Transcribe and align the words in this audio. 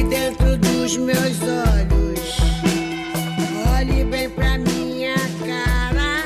Olhe 0.00 0.08
dentro 0.08 0.56
dos 0.56 0.96
meus 0.96 1.42
olhos. 1.42 2.38
Olhe 3.76 4.02
bem 4.04 4.30
pra 4.30 4.56
minha 4.56 5.14
cara. 5.44 6.24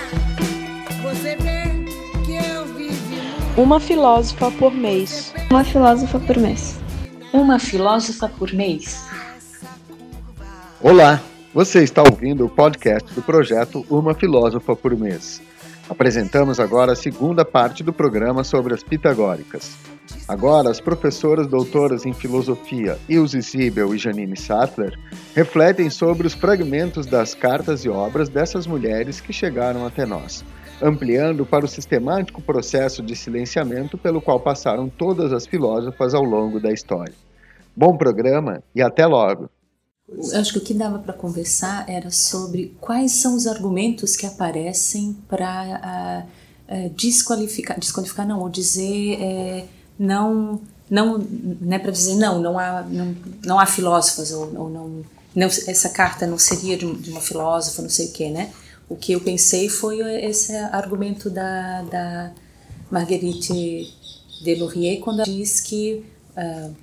Você 1.02 1.34
vê 1.34 1.84
que 2.24 2.36
eu. 2.36 3.60
Uma 3.60 3.80
filósofa 3.80 4.48
por 4.52 4.72
mês. 4.72 5.34
Uma 5.50 5.64
filósofa 5.64 6.20
por 6.20 6.36
mês. 6.36 6.78
Uma 7.32 7.58
filósofa 7.58 8.28
por 8.28 8.52
mês. 8.52 9.04
Olá, 10.80 11.20
você 11.52 11.82
está 11.82 12.04
ouvindo 12.04 12.46
o 12.46 12.48
podcast 12.48 13.12
do 13.12 13.22
projeto 13.22 13.84
Uma 13.90 14.14
Filósofa 14.14 14.76
por 14.76 14.96
Mês. 14.96 15.42
Apresentamos 15.90 16.60
agora 16.60 16.92
a 16.92 16.96
segunda 16.96 17.44
parte 17.44 17.82
do 17.82 17.92
programa 17.92 18.44
sobre 18.44 18.72
as 18.72 18.84
pitagóricas. 18.84 19.93
Agora, 20.26 20.70
as 20.70 20.80
professoras 20.80 21.46
doutoras 21.46 22.06
em 22.06 22.12
filosofia 22.12 22.98
Ilse 23.08 23.42
Siebel 23.42 23.94
e 23.94 23.98
Janine 23.98 24.36
Sattler 24.36 24.98
refletem 25.34 25.90
sobre 25.90 26.26
os 26.26 26.32
fragmentos 26.32 27.06
das 27.06 27.34
cartas 27.34 27.84
e 27.84 27.88
obras 27.88 28.28
dessas 28.28 28.66
mulheres 28.66 29.20
que 29.20 29.32
chegaram 29.32 29.86
até 29.86 30.06
nós, 30.06 30.44
ampliando 30.80 31.44
para 31.44 31.64
o 31.64 31.68
sistemático 31.68 32.40
processo 32.40 33.02
de 33.02 33.14
silenciamento 33.14 33.98
pelo 33.98 34.22
qual 34.22 34.40
passaram 34.40 34.88
todas 34.88 35.32
as 35.32 35.46
filósofas 35.46 36.14
ao 36.14 36.22
longo 36.22 36.58
da 36.58 36.72
história. 36.72 37.14
Bom 37.76 37.96
programa 37.96 38.62
e 38.74 38.80
até 38.80 39.06
logo! 39.06 39.50
Acho 40.34 40.52
que 40.52 40.58
o 40.58 40.62
que 40.62 40.74
dava 40.74 40.98
para 40.98 41.14
conversar 41.14 41.88
era 41.88 42.10
sobre 42.10 42.76
quais 42.80 43.12
são 43.12 43.34
os 43.34 43.46
argumentos 43.46 44.16
que 44.16 44.26
aparecem 44.26 45.16
para 45.26 46.26
uh, 46.68 46.74
uh, 46.74 46.90
desqualificar, 46.90 47.78
desqualificar 47.78 48.26
não, 48.26 48.40
ou 48.40 48.50
dizer 48.50 49.18
uh, 49.18 49.68
não, 49.98 50.60
não, 50.90 51.18
não 51.18 51.72
é 51.72 51.78
para 51.78 51.90
dizer 51.90 52.16
não, 52.16 52.40
não 52.40 52.58
há, 52.58 52.82
não, 52.82 53.16
não 53.44 53.58
há 53.58 53.66
filósofas 53.66 54.32
ou, 54.32 54.52
ou 54.56 54.70
não, 54.70 55.04
não, 55.34 55.46
essa 55.46 55.88
carta 55.88 56.26
não 56.26 56.38
seria 56.38 56.76
de, 56.76 56.92
de, 56.94 57.10
uma 57.10 57.20
filósofa, 57.20 57.82
não 57.82 57.90
sei 57.90 58.06
o 58.06 58.12
que, 58.12 58.30
né? 58.30 58.52
O 58.88 58.96
que 58.96 59.12
eu 59.12 59.20
pensei 59.20 59.68
foi 59.68 59.98
esse 60.24 60.54
argumento 60.54 61.30
da, 61.30 61.82
da 61.82 62.32
Marguerite 62.90 63.92
de 64.42 65.00
quando 65.02 65.20
ela 65.20 65.24
diz 65.24 65.60
que 65.60 66.04
uh, 66.36 66.74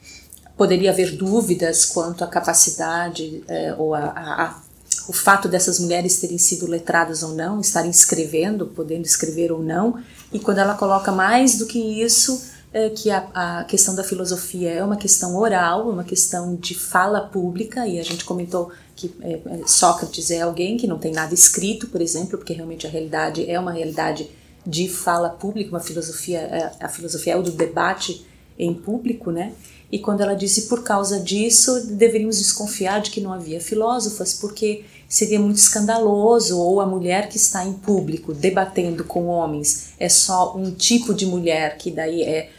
poderia 0.58 0.90
haver 0.90 1.16
dúvidas 1.16 1.86
quanto 1.86 2.24
à 2.24 2.28
capacidade 2.28 3.44
uh, 3.48 3.82
ou 3.82 3.94
a, 3.94 4.06
a, 4.06 4.44
a, 4.44 4.62
o 5.08 5.14
fato 5.14 5.48
dessas 5.48 5.80
mulheres 5.80 6.20
terem 6.20 6.40
sido 6.40 6.66
letradas 6.66 7.22
ou 7.22 7.36
não, 7.36 7.62
estarem 7.62 7.92
escrevendo, 7.92 8.66
podendo 8.66 9.06
escrever 9.06 9.52
ou 9.52 9.62
não, 9.62 10.02
e 10.34 10.40
quando 10.40 10.58
ela 10.58 10.74
coloca 10.74 11.12
mais 11.12 11.58
do 11.58 11.68
que 11.68 11.80
isso, 11.80 12.42
é 12.74 12.90
que 12.90 13.10
a, 13.12 13.28
a, 13.34 13.64
questão 13.66 13.94
da 13.96 14.04
filosofia 14.04 14.72
é 14.72 14.84
uma 14.84 14.96
questão 14.96 15.36
oral, 15.36 15.90
uma 15.90 16.06
questão 16.06 16.56
de 16.56 16.74
fala 16.74 17.20
pública, 17.20 17.86
e 17.86 18.00
a 18.00 18.04
gente 18.04 18.24
comentou 18.24 18.72
que 18.96 19.14
é, 19.22 19.42
é, 19.46 19.68
Sócrates 19.68 20.32
é 20.32 20.42
alguém 20.42 20.78
que 20.78 20.88
não 20.88 20.98
tem 20.98 21.12
nada 21.12 21.34
escrito, 21.34 21.88
por 21.88 22.02
exemplo, 22.02 22.38
porque 22.38 22.54
realmente 22.54 22.88
a 22.88 22.90
realidade 22.90 23.50
é 23.50 23.60
uma 23.60 23.74
realidade 23.74 24.30
de 24.66 24.88
fala 24.88 25.30
pública, 25.30 25.72
uma 25.72 25.82
filosofia, 25.82 26.40
é, 26.40 26.72
a 26.80 26.88
filosofia 26.88 27.34
é 27.34 27.38
o 27.38 27.44
do 27.44 27.52
debate 27.52 28.26
em 28.58 28.74
público, 28.74 29.32
né? 29.32 29.54
E 29.92 30.00
quando 30.00 30.22
ela 30.22 30.36
disse 30.36 30.64
por 30.70 30.84
causa 30.84 31.20
disso 31.20 31.88
deveríamos 31.88 32.38
desconfiar 32.38 33.02
de 33.02 33.12
que 33.12 33.20
não 33.20 33.34
havia 33.34 33.60
filósofas, 33.60 34.34
porque 34.34 34.86
seria 35.10 35.40
muito 35.42 35.58
escandaloso, 35.58 36.58
ou 36.58 36.80
a 36.80 36.86
mulher 36.86 37.28
que 37.28 37.36
está 37.36 37.66
em 37.66 37.74
público 37.74 38.34
debatendo 38.34 39.04
com 39.04 39.26
homens 39.26 39.90
é 40.00 40.08
só 40.08 40.56
um 40.56 40.72
tipo 40.72 41.14
de 41.14 41.26
mulher 41.26 41.78
que 41.78 41.92
daí 41.92 42.22
é 42.24 42.50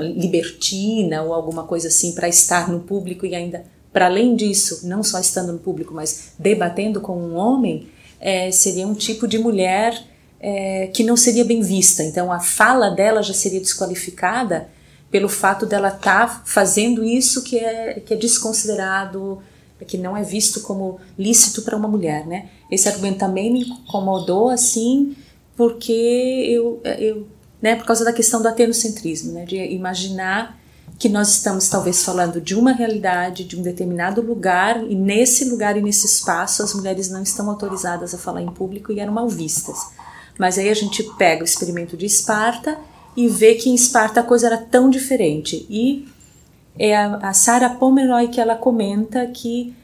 libertina 0.00 1.22
ou 1.22 1.32
alguma 1.32 1.64
coisa 1.64 1.88
assim 1.88 2.12
para 2.12 2.28
estar 2.28 2.68
no 2.68 2.80
público 2.80 3.24
e 3.24 3.34
ainda 3.34 3.64
para 3.92 4.06
além 4.06 4.34
disso, 4.34 4.86
não 4.88 5.02
só 5.02 5.20
estando 5.20 5.52
no 5.52 5.58
público, 5.58 5.92
mas 5.92 6.32
debatendo 6.38 7.00
com 7.00 7.16
um 7.16 7.36
homem, 7.36 7.88
é, 8.18 8.50
seria 8.50 8.86
um 8.86 8.94
tipo 8.94 9.28
de 9.28 9.38
mulher 9.38 10.02
é, 10.40 10.86
que 10.86 11.04
não 11.04 11.16
seria 11.16 11.44
bem 11.44 11.60
vista. 11.60 12.02
Então 12.02 12.32
a 12.32 12.40
fala 12.40 12.90
dela 12.90 13.22
já 13.22 13.34
seria 13.34 13.60
desqualificada 13.60 14.68
pelo 15.10 15.28
fato 15.28 15.66
dela 15.66 15.88
estar 15.88 16.26
tá 16.26 16.42
fazendo 16.46 17.04
isso 17.04 17.44
que 17.44 17.58
é, 17.58 18.00
que 18.00 18.14
é 18.14 18.16
desconsiderado, 18.16 19.42
que 19.86 19.98
não 19.98 20.16
é 20.16 20.22
visto 20.22 20.62
como 20.62 20.98
lícito 21.18 21.62
para 21.62 21.76
uma 21.76 21.88
mulher, 21.88 22.26
né? 22.26 22.48
Esse 22.70 22.88
argumento 22.88 23.18
também 23.18 23.52
me 23.52 23.60
incomodou 23.60 24.48
assim, 24.48 25.14
porque 25.54 25.92
eu, 26.48 26.80
eu 26.98 27.26
né, 27.62 27.76
por 27.76 27.86
causa 27.86 28.04
da 28.04 28.12
questão 28.12 28.42
do 28.42 28.48
atenocentrismo, 28.48 29.32
né, 29.32 29.44
de 29.44 29.56
imaginar 29.56 30.60
que 30.98 31.08
nós 31.08 31.30
estamos 31.30 31.68
talvez 31.68 32.04
falando 32.04 32.40
de 32.40 32.54
uma 32.54 32.72
realidade, 32.72 33.44
de 33.44 33.58
um 33.58 33.62
determinado 33.62 34.20
lugar, 34.20 34.82
e 34.84 34.94
nesse 34.94 35.44
lugar 35.46 35.76
e 35.76 35.82
nesse 35.82 36.06
espaço 36.06 36.62
as 36.62 36.74
mulheres 36.74 37.08
não 37.08 37.22
estão 37.22 37.48
autorizadas 37.48 38.14
a 38.14 38.18
falar 38.18 38.42
em 38.42 38.50
público 38.50 38.92
e 38.92 39.00
eram 39.00 39.12
mal 39.12 39.28
vistas. 39.28 39.78
Mas 40.38 40.58
aí 40.58 40.68
a 40.68 40.74
gente 40.74 41.02
pega 41.16 41.42
o 41.42 41.44
experimento 41.44 41.96
de 41.96 42.06
Esparta 42.06 42.78
e 43.16 43.28
vê 43.28 43.54
que 43.54 43.68
em 43.68 43.74
Esparta 43.74 44.20
a 44.20 44.24
coisa 44.24 44.46
era 44.46 44.58
tão 44.58 44.88
diferente. 44.88 45.66
E 45.68 46.08
é 46.78 46.96
a, 46.96 47.16
a 47.16 47.32
Sarah 47.32 47.70
Pomeroy 47.70 48.28
que 48.28 48.40
ela 48.40 48.56
comenta 48.56 49.26
que 49.26 49.74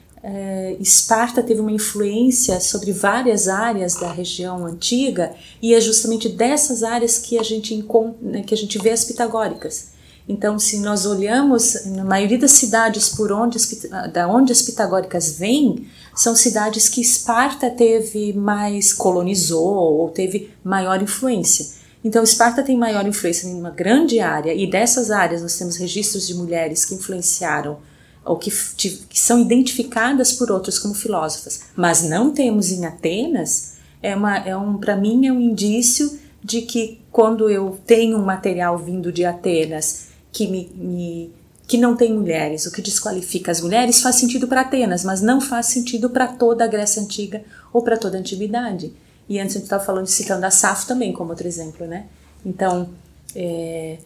Esparta 0.79 1.41
teve 1.41 1.61
uma 1.61 1.71
influência 1.71 2.59
sobre 2.59 2.91
várias 2.91 3.47
áreas 3.47 3.95
da 3.95 4.11
região 4.11 4.65
antiga 4.65 5.33
e 5.61 5.73
é 5.73 5.79
justamente 5.79 6.27
dessas 6.27 6.83
áreas 6.83 7.17
que 7.17 7.37
a 7.37 7.43
gente 7.43 7.73
né, 8.21 8.43
que 8.43 8.53
a 8.53 8.57
gente 8.57 8.77
vê 8.77 8.89
as 8.89 9.05
pitagóricas. 9.05 9.91
Então, 10.27 10.59
se 10.59 10.77
nós 10.79 11.07
olhamos 11.07 11.85
na 11.87 12.03
maioria 12.03 12.37
das 12.37 12.51
cidades 12.51 13.09
por 13.09 13.31
onde 13.31 13.57
as, 13.57 13.67
da 14.13 14.27
onde 14.27 14.51
as 14.51 14.61
pitagóricas 14.61 15.31
vêm, 15.31 15.87
são 16.15 16.35
cidades 16.35 16.87
que 16.87 17.01
Esparta 17.01 17.67
teve 17.67 18.33
mais 18.33 18.93
colonizou 18.93 19.99
ou 19.99 20.09
teve 20.09 20.51
maior 20.63 21.01
influência. 21.01 21.65
Então, 22.03 22.23
Esparta 22.23 22.61
tem 22.61 22.77
maior 22.77 23.07
influência 23.07 23.47
em 23.47 23.55
uma 23.55 23.71
grande 23.71 24.19
área 24.19 24.53
e 24.53 24.69
dessas 24.69 25.09
áreas 25.09 25.41
nós 25.41 25.57
temos 25.57 25.77
registros 25.77 26.27
de 26.27 26.35
mulheres 26.35 26.85
que 26.85 26.93
influenciaram 26.93 27.79
ou 28.25 28.37
que, 28.37 28.51
que 28.51 29.19
são 29.19 29.39
identificadas 29.39 30.33
por 30.33 30.51
outros 30.51 30.77
como 30.77 30.93
filósofas, 30.93 31.61
mas 31.75 32.07
não 32.07 32.31
temos 32.31 32.71
em 32.71 32.85
Atenas, 32.85 33.77
é, 34.01 34.15
uma, 34.15 34.37
é 34.37 34.55
um, 34.55 34.77
para 34.77 34.95
mim 34.95 35.27
é 35.27 35.31
um 35.31 35.39
indício 35.39 36.19
de 36.43 36.61
que 36.61 37.01
quando 37.11 37.49
eu 37.49 37.79
tenho 37.85 38.17
um 38.17 38.23
material 38.23 38.77
vindo 38.77 39.11
de 39.11 39.25
Atenas 39.25 40.07
que 40.31 40.47
me, 40.47 40.71
me 40.75 41.31
que 41.67 41.77
não 41.77 41.95
tem 41.95 42.11
mulheres, 42.11 42.65
o 42.65 42.71
que 42.71 42.81
desqualifica 42.81 43.51
as 43.51 43.61
mulheres 43.61 44.01
faz 44.01 44.15
sentido 44.15 44.47
para 44.47 44.61
Atenas, 44.61 45.03
mas 45.03 45.21
não 45.21 45.39
faz 45.39 45.67
sentido 45.67 46.09
para 46.09 46.27
toda 46.27 46.63
a 46.63 46.67
Grécia 46.67 46.99
Antiga 46.99 47.43
ou 47.71 47.83
para 47.83 47.95
toda 47.95 48.17
a 48.17 48.19
Antiguidade. 48.19 48.91
E 49.29 49.39
antes 49.39 49.55
a 49.55 49.59
gente 49.59 49.65
estava 49.65 49.83
falando, 49.83 50.07
citando 50.07 50.43
a 50.47 50.49
Safo 50.49 50.87
também 50.87 51.13
como 51.13 51.29
outro 51.29 51.47
exemplo, 51.47 51.85
né? 51.85 52.07
Então, 52.43 52.89
é, 53.35 53.99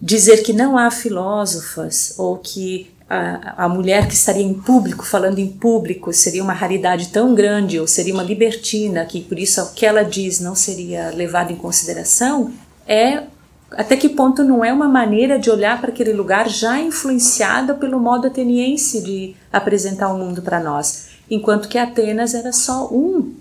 dizer 0.00 0.42
que 0.42 0.52
não 0.52 0.76
há 0.76 0.90
filósofas 0.90 2.14
ou 2.18 2.36
que 2.38 2.90
a, 3.08 3.64
a 3.64 3.68
mulher 3.68 4.08
que 4.08 4.14
estaria 4.14 4.42
em 4.42 4.54
público, 4.54 5.04
falando 5.04 5.38
em 5.38 5.48
público, 5.48 6.12
seria 6.12 6.42
uma 6.42 6.52
raridade 6.52 7.08
tão 7.08 7.34
grande 7.34 7.78
ou 7.78 7.86
seria 7.86 8.12
uma 8.12 8.22
libertina, 8.22 9.04
que 9.04 9.20
por 9.20 9.38
isso 9.38 9.62
o 9.62 9.72
que 9.72 9.86
ela 9.86 10.02
diz 10.02 10.40
não 10.40 10.54
seria 10.54 11.10
levado 11.10 11.52
em 11.52 11.56
consideração, 11.56 12.52
é 12.86 13.22
até 13.70 13.96
que 13.96 14.08
ponto 14.08 14.44
não 14.44 14.64
é 14.64 14.72
uma 14.72 14.88
maneira 14.88 15.38
de 15.38 15.50
olhar 15.50 15.80
para 15.80 15.90
aquele 15.90 16.12
lugar 16.12 16.48
já 16.48 16.80
influenciada 16.80 17.74
pelo 17.74 17.98
modo 17.98 18.26
ateniense 18.26 19.02
de 19.02 19.34
apresentar 19.52 20.12
o 20.12 20.18
mundo 20.18 20.42
para 20.42 20.60
nós, 20.60 21.08
enquanto 21.30 21.68
que 21.68 21.78
Atenas 21.78 22.34
era 22.34 22.52
só 22.52 22.88
um 22.92 23.34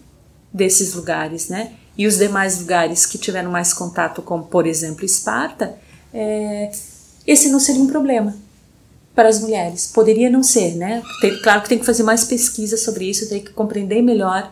desses 0.51 0.93
lugares, 0.93 1.49
né? 1.49 1.73
E 1.97 2.07
os 2.07 2.17
demais 2.17 2.59
lugares 2.59 3.05
que 3.05 3.17
tiveram 3.17 3.51
mais 3.51 3.73
contato 3.73 4.21
com, 4.21 4.41
por 4.41 4.67
exemplo, 4.67 5.05
Esparta, 5.05 5.75
é, 6.15 6.71
esse 7.27 7.49
não 7.49 7.59
seria 7.59 7.81
um 7.81 7.87
problema 7.87 8.33
para 9.13 9.27
as 9.27 9.41
mulheres. 9.41 9.87
Poderia 9.87 10.29
não 10.29 10.41
ser, 10.41 10.75
né? 10.75 11.03
Tem, 11.19 11.41
claro 11.41 11.61
que 11.61 11.69
tem 11.69 11.77
que 11.77 11.85
fazer 11.85 12.03
mais 12.03 12.23
pesquisa 12.23 12.77
sobre 12.77 13.09
isso, 13.09 13.27
tem 13.27 13.43
que 13.43 13.51
compreender 13.51 14.01
melhor 14.01 14.51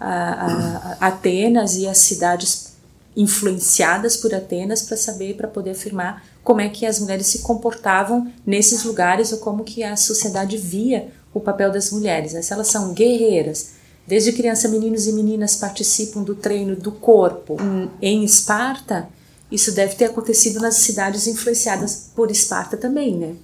a, 0.00 0.10
a, 0.10 0.96
a 1.00 1.06
Atenas 1.08 1.76
e 1.76 1.86
as 1.86 1.98
cidades 1.98 2.72
influenciadas 3.14 4.16
por 4.16 4.34
Atenas 4.34 4.80
para 4.80 4.96
saber, 4.96 5.36
para 5.36 5.46
poder 5.46 5.72
afirmar 5.72 6.24
como 6.42 6.62
é 6.62 6.68
que 6.70 6.86
as 6.86 6.98
mulheres 6.98 7.26
se 7.26 7.40
comportavam 7.40 8.32
nesses 8.44 8.82
lugares 8.84 9.32
ou 9.32 9.38
como 9.38 9.64
que 9.64 9.82
a 9.82 9.96
sociedade 9.96 10.56
via 10.56 11.08
o 11.34 11.40
papel 11.40 11.70
das 11.70 11.90
mulheres. 11.90 12.32
Né? 12.32 12.40
Se 12.40 12.54
elas 12.54 12.68
são 12.68 12.94
guerreiras, 12.94 13.72
desde 14.06 14.32
criança 14.32 14.66
meninos 14.66 15.06
e 15.06 15.12
meninas 15.12 15.56
participam 15.56 16.22
do 16.22 16.34
treino 16.34 16.74
do 16.74 16.90
corpo 16.90 17.56
em 18.00 18.24
Esparta, 18.24 19.08
isso 19.52 19.72
deve 19.72 19.94
ter 19.94 20.06
acontecido 20.06 20.58
nas 20.58 20.76
cidades 20.76 21.26
influenciadas 21.26 22.10
por 22.14 22.30
Esparta 22.30 22.76
também, 22.76 23.14
né? 23.16 23.36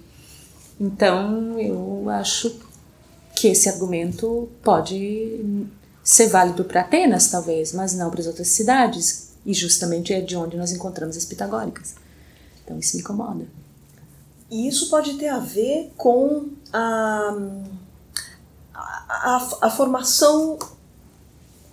Então, 0.81 1.59
eu 1.61 2.09
acho 2.09 2.59
que 3.37 3.49
esse 3.49 3.69
argumento 3.69 4.49
pode 4.63 5.69
ser 6.03 6.29
válido 6.29 6.65
para 6.65 6.81
Atenas, 6.81 7.29
talvez, 7.29 7.75
mas 7.75 7.95
não 7.95 8.11
para 8.11 8.21
as 8.21 8.27
outras 8.27 8.49
cidades, 8.49 9.33
e 9.45 9.53
justamente 9.53 10.15
é 10.15 10.21
de 10.21 10.35
onde 10.35 10.57
nós 10.57 10.73
encontramos 10.73 11.17
as 11.17 11.27
pitagóricas. 11.27 11.95
Então, 12.65 12.79
isso 12.79 12.97
me 12.97 13.03
incomoda. 13.03 13.47
E 14.51 14.67
isso 14.67 14.89
pode 14.89 15.15
ter 15.15 15.29
a 15.29 15.39
ver 15.39 15.93
com 15.97 16.49
a, 16.73 17.37
a, 18.75 19.49
a 19.63 19.71
formação 19.71 20.59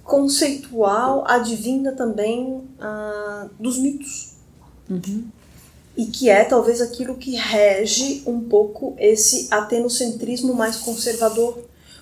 conceitual 0.06 1.26
advinda 1.28 1.92
também 1.92 2.64
uh, 2.80 3.50
dos 3.60 3.78
mitos. 3.78 4.36
Uhum. 4.90 5.28
E 5.98 6.06
que 6.06 6.30
é 6.30 6.46
talvez 6.46 6.82
aquilo 6.82 7.16
que 7.16 7.36
rege 7.36 8.24
um 8.26 8.40
pouco 8.42 8.96
esse 8.98 9.48
atenocentrismo 9.52 10.54
mais 10.54 10.78
conservador. 10.78 11.58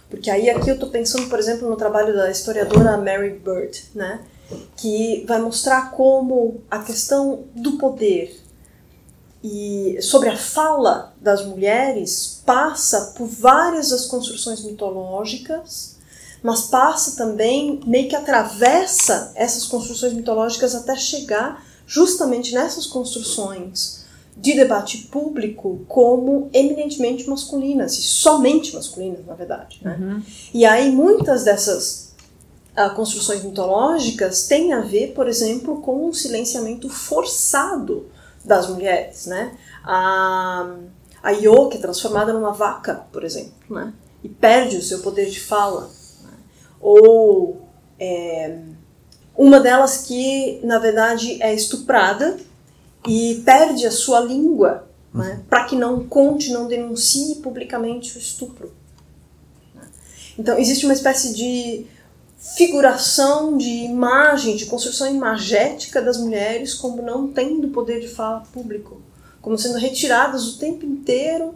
Porque 0.10 0.30
aí 0.30 0.50
aqui 0.50 0.70
eu 0.70 0.76
estou 0.76 0.90
pensando, 0.90 1.28
por 1.30 1.40
exemplo, 1.40 1.68
no 1.68 1.76
trabalho 1.76 2.14
da 2.14 2.30
historiadora 2.30 2.98
Mary 2.98 3.40
Bird, 3.44 3.86
né? 3.96 4.20
que 4.78 5.24
vai 5.28 5.42
mostrar 5.42 5.92
como 5.92 6.62
a 6.70 6.80
questão 6.80 7.46
do 7.56 7.78
poder 7.78 8.40
e 9.44 9.98
sobre 10.02 10.30
a 10.30 10.38
fala 10.38 11.14
das 11.20 11.46
mulheres 11.46 12.42
passa 12.46 13.14
por 13.18 13.28
várias 13.28 13.90
das 13.90 14.06
construções 14.06 14.64
mitológicas, 14.64 15.93
mas 16.44 16.64
passa 16.64 17.16
também 17.16 17.80
meio 17.88 18.10
que 18.10 18.16
atravessa 18.16 19.32
essas 19.34 19.66
construções 19.66 20.14
mitológicas 20.14 20.76
até 20.76 20.96
chegar 20.98 21.66
justamente 21.88 22.54
nessas 22.54 22.86
construções 22.86 24.04
de 24.36 24.54
debate 24.54 24.98
público 25.10 25.86
como 25.88 26.50
eminentemente 26.54 27.30
masculinas, 27.30 27.98
e 27.98 28.02
somente 28.02 28.76
masculinas, 28.76 29.26
na 29.26 29.36
verdade. 29.36 29.80
Né? 29.82 29.98
Uhum. 30.00 30.24
E 30.54 30.66
aí 30.66 30.92
muitas 30.92 31.44
dessas 31.44 32.14
uh, 32.78 32.94
construções 32.96 33.44
mitológicas 33.44 34.48
têm 34.48 34.74
a 34.74 34.82
ver, 34.82 35.14
por 35.14 35.28
exemplo, 35.28 35.82
com 35.82 36.08
um 36.08 36.14
silenciamento 36.14 36.90
forçado 36.90 38.08
das 38.44 38.68
mulheres. 38.68 39.28
Né? 39.28 39.56
A, 39.84 40.76
a 41.22 41.32
Io, 41.32 41.70
que 41.70 41.78
é 41.78 41.80
transformada 41.80 42.34
numa 42.34 42.52
vaca, 42.52 43.06
por 43.12 43.24
exemplo, 43.24 43.54
né? 43.70 43.94
e 44.24 44.30
perde 44.30 44.78
o 44.78 44.82
seu 44.82 45.00
poder 45.00 45.30
de 45.30 45.40
fala. 45.40 45.90
Ou... 46.84 47.62
É, 48.00 48.60
uma 49.36 49.60
delas 49.60 50.06
que, 50.06 50.60
na 50.64 50.78
verdade, 50.78 51.42
é 51.42 51.54
estuprada 51.54 52.38
e 53.08 53.42
perde 53.44 53.86
a 53.86 53.92
sua 53.92 54.20
língua 54.20 54.88
né, 55.14 55.42
para 55.50 55.66
que 55.66 55.76
não 55.76 56.08
conte, 56.08 56.52
não 56.52 56.68
denuncie 56.68 57.36
publicamente 57.36 58.16
o 58.16 58.20
estupro. 58.20 58.74
Então, 60.38 60.58
existe 60.58 60.86
uma 60.86 60.94
espécie 60.94 61.34
de 61.34 61.86
figuração 62.56 63.58
de 63.58 63.70
imagem, 63.70 64.56
de 64.56 64.66
construção 64.66 65.10
imagética 65.10 66.02
das 66.02 66.18
mulheres 66.18 66.74
como 66.74 67.02
não 67.02 67.32
tendo 67.32 67.70
poder 67.70 68.02
de 68.02 68.08
fala 68.08 68.44
público, 68.52 69.02
como 69.42 69.58
sendo 69.58 69.78
retiradas 69.78 70.48
o 70.48 70.58
tempo 70.60 70.86
inteiro 70.86 71.56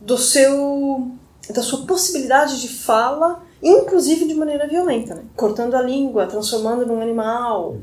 do 0.00 0.18
seu 0.18 1.10
da 1.50 1.62
sua 1.62 1.84
possibilidade 1.86 2.60
de 2.60 2.68
fala 2.68 3.42
inclusive 3.62 4.26
de 4.26 4.34
maneira 4.34 4.66
violenta, 4.66 5.14
né? 5.14 5.22
cortando 5.36 5.74
a 5.74 5.82
língua, 5.82 6.26
transformando 6.26 6.84
num 6.84 7.00
animal, 7.00 7.76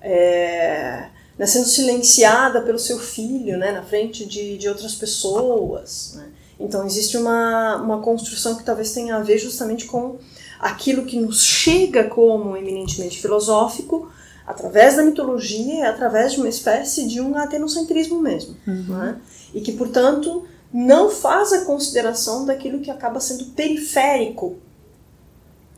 é, 0.00 1.06
né, 1.38 1.46
sendo 1.46 1.66
silenciada 1.66 2.60
pelo 2.60 2.78
seu 2.78 2.98
filho 2.98 3.56
né, 3.56 3.72
na 3.72 3.82
frente 3.82 4.26
de, 4.26 4.58
de 4.58 4.68
outras 4.68 4.94
pessoas. 4.94 6.14
Né? 6.16 6.28
Então 6.60 6.84
existe 6.84 7.16
uma, 7.16 7.76
uma 7.76 8.00
construção 8.00 8.56
que 8.56 8.64
talvez 8.64 8.92
tenha 8.92 9.16
a 9.16 9.20
ver 9.20 9.38
justamente 9.38 9.86
com 9.86 10.18
aquilo 10.60 11.04
que 11.04 11.18
nos 11.18 11.42
chega 11.42 12.04
como 12.04 12.56
eminentemente 12.56 13.20
filosófico 13.20 14.10
através 14.46 14.96
da 14.96 15.02
mitologia 15.02 15.74
e 15.74 15.82
através 15.82 16.32
de 16.32 16.38
uma 16.38 16.48
espécie 16.48 17.06
de 17.08 17.20
um 17.20 17.36
atenocentrismo 17.36 18.20
mesmo. 18.20 18.56
Uhum. 18.66 18.84
Né? 18.88 19.20
E 19.54 19.60
que, 19.60 19.72
portanto, 19.72 20.44
não 20.72 21.10
faz 21.10 21.52
a 21.52 21.64
consideração 21.64 22.44
daquilo 22.44 22.80
que 22.80 22.90
acaba 22.90 23.20
sendo 23.20 23.46
periférico 23.46 24.56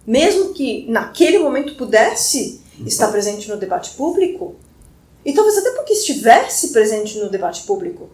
mesmo 0.06 0.52
que 0.52 0.86
naquele 0.88 1.38
momento 1.38 1.76
pudesse 1.76 2.60
estar 2.86 3.08
presente 3.08 3.48
no 3.48 3.56
debate 3.56 3.90
público, 3.90 4.56
e 5.24 5.32
talvez 5.32 5.56
até 5.58 5.70
porque 5.70 5.94
estivesse 5.94 6.72
presente 6.72 7.18
no 7.18 7.30
debate 7.30 7.62
público. 7.62 8.10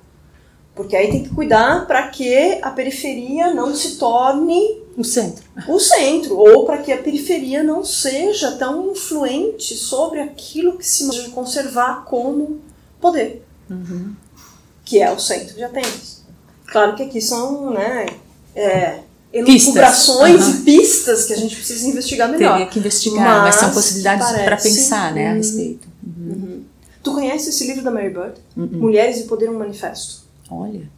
Porque 0.74 0.96
aí 0.96 1.10
tem 1.10 1.24
que 1.24 1.34
cuidar 1.34 1.86
para 1.86 2.08
que 2.08 2.58
a 2.62 2.70
periferia 2.70 3.52
não 3.52 3.74
se 3.74 3.96
torne 3.96 4.80
o 4.96 5.02
centro. 5.02 5.44
O 5.68 5.80
centro, 5.80 6.38
ou 6.38 6.64
para 6.64 6.78
que 6.78 6.92
a 6.92 6.98
periferia 6.98 7.62
não 7.62 7.84
seja 7.84 8.52
tão 8.52 8.92
influente 8.92 9.74
sobre 9.74 10.20
aquilo 10.20 10.78
que 10.78 10.86
se 10.86 11.08
deve 11.10 11.30
conservar 11.30 12.04
como 12.04 12.60
poder, 13.00 13.44
uhum. 13.68 14.14
que 14.84 15.00
é 15.00 15.10
o 15.10 15.18
centro 15.18 15.54
de 15.54 15.64
Atenas. 15.64 16.22
Claro 16.66 16.94
que 16.94 17.02
aqui 17.02 17.20
são, 17.20 17.70
né, 17.70 18.06
é, 18.54 19.00
elucubrações 19.32 20.46
uhum. 20.46 20.54
e 20.54 20.60
pistas 20.62 21.24
que 21.24 21.32
a 21.32 21.36
gente 21.36 21.54
precisa 21.54 21.88
investigar 21.88 22.28
melhor. 22.28 22.52
Teria 22.52 22.66
que 22.66 22.78
investigar, 22.78 23.42
mas, 23.42 23.42
mas 23.42 23.54
são 23.56 23.70
possibilidades 23.72 24.28
para 24.28 24.56
pensar 24.56 25.14
né, 25.14 25.30
a 25.30 25.32
respeito. 25.34 25.88
Uhum. 26.04 26.32
Uhum. 26.32 26.64
Tu 27.02 27.12
conhece 27.12 27.50
esse 27.50 27.66
livro 27.66 27.82
da 27.82 27.90
Mary 27.90 28.10
Bird? 28.10 28.34
Uhum. 28.56 28.68
Mulheres 28.72 29.20
e 29.20 29.24
Poder 29.24 29.48
um 29.48 29.58
Manifesto. 29.58 30.24
Olha. 30.50 30.90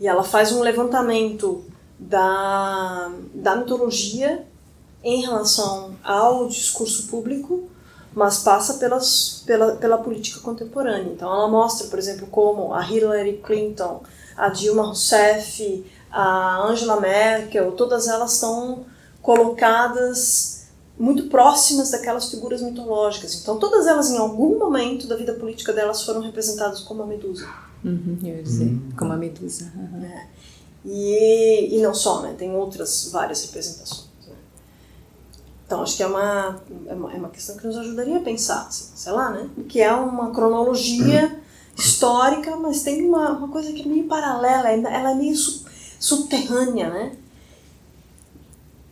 E 0.00 0.06
ela 0.06 0.22
faz 0.22 0.52
um 0.52 0.60
levantamento 0.60 1.64
da, 1.98 3.12
da 3.34 3.56
mitologia 3.56 4.44
em 5.02 5.20
relação 5.20 5.94
ao 6.02 6.48
discurso 6.48 7.08
público, 7.08 7.68
mas 8.14 8.38
passa 8.38 8.74
pelas, 8.74 9.42
pela, 9.44 9.76
pela 9.76 9.98
política 9.98 10.40
contemporânea. 10.40 11.12
Então 11.12 11.30
ela 11.30 11.48
mostra, 11.48 11.88
por 11.88 11.98
exemplo, 11.98 12.26
como 12.28 12.72
a 12.72 12.88
Hillary 12.88 13.40
Clinton, 13.44 14.02
a 14.36 14.48
Dilma 14.48 14.84
Rousseff, 14.84 15.84
a 16.14 16.64
Angela 16.68 17.00
Merkel, 17.00 17.72
todas 17.72 18.06
elas 18.06 18.34
estão 18.34 18.84
colocadas 19.20 20.68
muito 20.96 21.24
próximas 21.24 21.90
daquelas 21.90 22.30
figuras 22.30 22.62
mitológicas. 22.62 23.34
Então, 23.34 23.58
todas 23.58 23.88
elas, 23.88 24.10
em 24.10 24.16
algum 24.16 24.56
momento 24.56 25.08
da 25.08 25.16
vida 25.16 25.34
política 25.34 25.72
delas, 25.72 26.04
foram 26.04 26.20
representadas 26.20 26.80
como 26.80 27.02
a 27.02 27.06
Medusa. 27.06 27.48
Uhum, 27.84 28.16
eu 28.22 28.42
dizer, 28.44 28.66
uhum. 28.66 28.92
como 28.96 29.12
a 29.12 29.16
Medusa. 29.16 29.72
Uhum. 29.74 30.04
É. 30.04 30.28
E, 30.84 31.76
e 31.76 31.82
não 31.82 31.92
só, 31.92 32.22
né? 32.22 32.34
Tem 32.38 32.54
outras 32.54 33.10
várias 33.10 33.42
representações. 33.46 34.08
Né? 34.28 34.36
Então, 35.66 35.82
acho 35.82 35.96
que 35.96 36.02
é 36.04 36.06
uma, 36.06 36.60
é 36.86 36.94
uma, 36.94 37.12
é 37.12 37.16
uma 37.16 37.30
questão 37.30 37.56
que 37.56 37.66
nos 37.66 37.76
ajudaria 37.76 38.18
a 38.18 38.22
pensar, 38.22 38.68
assim, 38.68 38.92
sei 38.94 39.12
lá, 39.12 39.30
né? 39.30 39.50
Que 39.68 39.80
é 39.80 39.92
uma 39.92 40.30
cronologia 40.30 41.42
histórica, 41.76 42.54
mas 42.56 42.84
tem 42.84 43.04
uma, 43.04 43.30
uma 43.30 43.48
coisa 43.48 43.72
que 43.72 43.82
é 43.82 43.86
meio 43.86 44.04
paralela, 44.04 44.68
ela 44.68 45.10
é 45.10 45.14
meio 45.16 45.34
subterrânea, 46.04 46.90
né? 46.90 47.12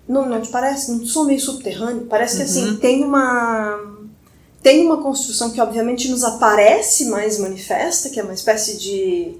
Não, 0.08 0.28
não 0.28 0.40
te 0.40 0.48
parece? 0.50 0.90
Não 0.92 1.04
sou 1.06 1.24
meio 1.24 1.40
subterrâneo? 1.40 2.06
Parece 2.06 2.36
que 2.36 2.42
assim, 2.42 2.68
Uhum. 2.70 2.76
tem 2.76 3.04
uma. 3.04 3.92
Tem 4.62 4.84
uma 4.86 5.02
construção 5.02 5.50
que 5.50 5.60
obviamente 5.60 6.08
nos 6.08 6.22
aparece 6.22 7.06
mais 7.06 7.38
manifesta, 7.38 8.08
que 8.10 8.18
é 8.20 8.22
uma 8.22 8.32
espécie 8.34 8.78
de. 8.78 9.34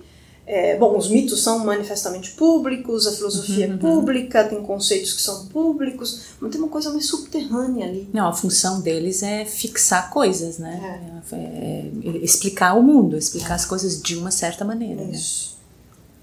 é, 0.46 0.76
bom, 0.76 0.96
os 0.98 1.08
mitos 1.08 1.42
são 1.42 1.60
manifestamente 1.60 2.32
públicos, 2.32 3.06
a 3.06 3.12
filosofia 3.12 3.68
Uhum, 3.68 3.74
é 3.74 3.76
pública, 3.76 4.44
tem 4.44 4.60
conceitos 4.62 5.12
que 5.12 5.22
são 5.22 5.46
públicos, 5.46 6.22
mas 6.40 6.50
tem 6.50 6.60
uma 6.60 6.68
coisa 6.70 6.90
mais 6.90 7.06
subterrânea 7.06 7.86
ali. 7.86 8.08
Não, 8.12 8.26
a 8.28 8.32
função 8.32 8.80
deles 8.80 9.22
é 9.22 9.44
fixar 9.44 10.10
coisas, 10.10 10.58
né? 10.58 11.22
É, 11.32 11.36
é 11.36 12.16
explicar 12.22 12.74
o 12.74 12.82
mundo, 12.82 13.16
explicar 13.16 13.54
as 13.54 13.64
coisas 13.64 14.00
de 14.02 14.16
uma 14.16 14.30
certa 14.30 14.64
maneira. 14.64 15.02
Né? 15.04 15.20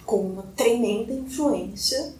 Com 0.09 0.21
uma 0.21 0.43
tremenda 0.55 1.13
influência 1.13 2.13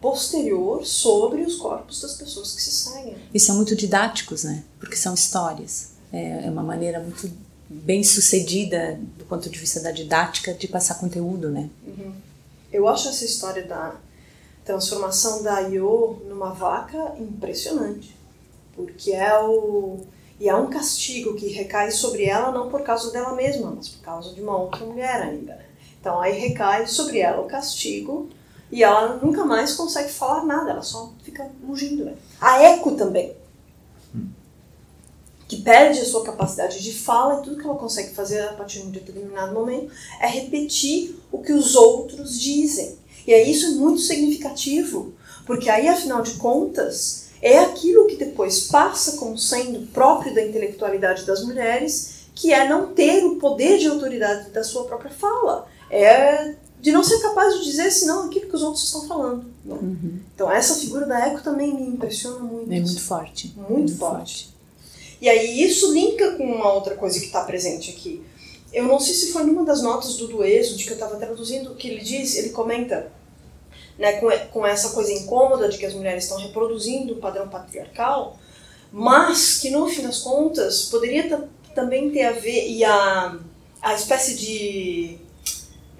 posterior 0.00 0.84
sobre 0.84 1.42
os 1.42 1.54
corpos 1.56 2.00
das 2.00 2.14
pessoas 2.14 2.54
que 2.54 2.60
se 2.60 2.72
seguem. 2.72 3.16
E 3.32 3.38
são 3.38 3.54
muito 3.54 3.76
didáticos, 3.76 4.42
né? 4.42 4.64
Porque 4.80 4.96
são 4.96 5.14
histórias. 5.14 5.92
É, 6.12 6.46
é 6.46 6.50
uma 6.50 6.62
maneira 6.62 6.98
muito 6.98 7.30
bem 7.70 8.02
sucedida 8.02 8.98
do 9.16 9.24
ponto 9.24 9.48
de 9.48 9.58
vista 9.58 9.80
da 9.80 9.92
didática 9.92 10.52
de 10.52 10.66
passar 10.66 10.96
conteúdo, 10.96 11.50
né? 11.50 11.70
Eu 12.72 12.88
acho 12.88 13.08
essa 13.08 13.24
história 13.24 13.64
da 13.64 13.94
transformação 14.64 15.42
da 15.42 15.60
Io 15.60 16.20
numa 16.28 16.50
vaca 16.52 17.14
impressionante. 17.18 18.16
Porque 18.74 19.12
é 19.12 19.38
o. 19.38 20.00
E 20.40 20.48
é 20.48 20.56
um 20.56 20.68
castigo 20.68 21.36
que 21.36 21.46
recai 21.48 21.92
sobre 21.92 22.24
ela 22.24 22.50
não 22.50 22.68
por 22.68 22.82
causa 22.82 23.12
dela 23.12 23.34
mesma, 23.34 23.70
mas 23.76 23.88
por 23.88 24.02
causa 24.02 24.34
de 24.34 24.40
uma 24.40 24.58
outra 24.58 24.84
mulher 24.84 25.22
ainda. 25.22 25.54
Né? 25.54 25.64
Então 26.02 26.20
aí 26.20 26.36
recai 26.36 26.88
sobre 26.88 27.20
ela 27.20 27.40
o 27.40 27.46
castigo 27.46 28.28
e 28.72 28.82
ela 28.82 29.20
nunca 29.22 29.44
mais 29.44 29.74
consegue 29.74 30.10
falar 30.10 30.44
nada, 30.44 30.72
ela 30.72 30.82
só 30.82 31.12
fica 31.22 31.48
mugindo. 31.62 32.04
Né? 32.04 32.14
A 32.40 32.60
Eco 32.60 32.96
também. 32.96 33.32
Que 35.46 35.62
perde 35.62 36.00
a 36.00 36.04
sua 36.04 36.24
capacidade 36.24 36.82
de 36.82 36.92
fala 36.92 37.38
e 37.38 37.44
tudo 37.44 37.56
que 37.56 37.64
ela 37.64 37.78
consegue 37.78 38.12
fazer 38.14 38.40
a 38.40 38.54
partir 38.54 38.80
de 38.80 38.88
um 38.88 38.90
determinado 38.90 39.54
momento 39.54 39.92
é 40.20 40.26
repetir 40.26 41.16
o 41.30 41.38
que 41.38 41.52
os 41.52 41.76
outros 41.76 42.40
dizem. 42.40 42.98
E 43.24 43.32
aí 43.32 43.48
isso 43.48 43.66
é 43.66 43.70
muito 43.76 44.00
significativo, 44.00 45.12
porque 45.46 45.70
aí, 45.70 45.86
afinal 45.86 46.20
de 46.20 46.32
contas, 46.32 47.28
é 47.40 47.60
aquilo 47.60 48.08
que 48.08 48.16
depois 48.16 48.66
passa 48.66 49.18
como 49.18 49.38
sendo 49.38 49.86
próprio 49.92 50.34
da 50.34 50.42
intelectualidade 50.42 51.24
das 51.24 51.44
mulheres, 51.44 52.26
que 52.34 52.52
é 52.52 52.68
não 52.68 52.92
ter 52.92 53.24
o 53.24 53.36
poder 53.36 53.78
de 53.78 53.86
autoridade 53.86 54.50
da 54.50 54.64
sua 54.64 54.82
própria 54.84 55.12
fala. 55.12 55.70
É 55.92 56.54
de 56.80 56.90
não 56.90 57.04
ser 57.04 57.20
capaz 57.20 57.54
de 57.58 57.64
dizer 57.64 57.90
senão 57.92 58.26
aquilo 58.26 58.48
que 58.48 58.56
os 58.56 58.62
outros 58.62 58.82
estão 58.82 59.06
falando. 59.06 59.44
Uhum. 59.64 60.18
Então 60.34 60.50
essa 60.50 60.74
figura 60.74 61.06
da 61.06 61.28
Eco 61.28 61.42
também 61.42 61.72
me 61.72 61.86
impressiona 61.86 62.40
muito. 62.40 62.72
É 62.72 62.80
muito 62.80 63.00
forte. 63.00 63.52
Muito, 63.56 63.72
muito 63.72 63.96
forte. 63.96 64.46
forte. 64.46 64.52
E 65.20 65.28
aí 65.28 65.62
isso 65.62 65.92
linka 65.92 66.32
com 66.32 66.44
uma 66.44 66.72
outra 66.72 66.96
coisa 66.96 67.20
que 67.20 67.26
está 67.26 67.44
presente 67.44 67.90
aqui. 67.90 68.22
Eu 68.72 68.84
não 68.84 68.98
sei 68.98 69.14
se 69.14 69.32
foi 69.32 69.44
numa 69.44 69.64
das 69.64 69.82
notas 69.82 70.16
do 70.16 70.26
Dueso, 70.26 70.76
de 70.76 70.84
que 70.84 70.90
eu 70.90 70.94
estava 70.94 71.16
traduzindo, 71.16 71.74
que 71.74 71.88
ele 71.88 72.02
diz, 72.02 72.36
ele 72.36 72.48
comenta 72.48 73.12
né, 73.98 74.14
com, 74.14 74.28
com 74.50 74.66
essa 74.66 74.90
coisa 74.90 75.12
incômoda 75.12 75.68
de 75.68 75.78
que 75.78 75.86
as 75.86 75.94
mulheres 75.94 76.24
estão 76.24 76.38
reproduzindo 76.38 77.12
o 77.12 77.16
padrão 77.18 77.48
patriarcal, 77.48 78.38
mas 78.90 79.58
que 79.58 79.70
no 79.70 79.86
fim 79.86 80.02
das 80.02 80.20
contas 80.20 80.86
poderia 80.86 81.48
também 81.74 82.10
ter 82.10 82.24
a 82.24 82.32
ver, 82.32 82.68
e 82.68 82.82
a, 82.82 83.38
a 83.80 83.94
espécie 83.94 84.34
de 84.34 85.18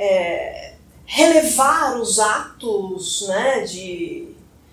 é, 0.02 0.72
relevar 1.06 2.00
os 2.00 2.18
atos 2.18 3.26
né, 3.28 3.60
de 3.60 4.28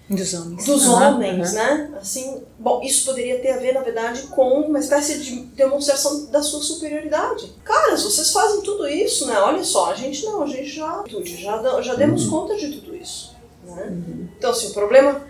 dos 0.10 0.34
homens. 0.34 0.66
Dos 0.66 0.88
homens, 0.88 1.50
uhum. 1.50 1.56
né? 1.56 1.92
Assim, 2.02 2.42
bom, 2.58 2.82
isso 2.82 3.06
poderia 3.06 3.38
ter 3.38 3.52
a 3.52 3.58
ver, 3.58 3.76
na 3.76 3.82
verdade, 3.82 4.24
com 4.24 4.62
uma 4.62 4.80
espécie 4.80 5.20
de 5.20 5.42
demonstração 5.42 6.26
da 6.32 6.42
sua 6.42 6.64
superioridade. 6.64 7.54
Caras, 7.64 8.02
vocês 8.02 8.32
fazem 8.32 8.62
tudo 8.62 8.88
isso, 8.88 9.28
né? 9.28 9.40
Olha 9.40 9.64
só, 9.64 9.92
a 9.92 9.94
gente 9.94 10.26
não, 10.26 10.42
a 10.42 10.48
gente 10.48 10.68
já, 10.68 11.04
já, 11.08 11.82
já 11.84 11.94
demos 11.94 12.26
uhum. 12.26 12.32
conta 12.32 12.56
de 12.56 12.72
tudo 12.72 12.96
isso. 12.96 13.36
Né? 13.64 13.84
Uhum. 13.84 14.28
Então, 14.36 14.50
assim, 14.50 14.70
o 14.70 14.74
problema. 14.74 15.24